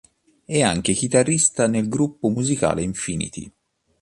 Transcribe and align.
È 0.45 0.59
anche 0.63 0.93
chitarrista 0.93 1.67
nel 1.67 1.87
gruppo 1.87 2.29
musicale 2.29 2.81
Infinity. 2.81 3.51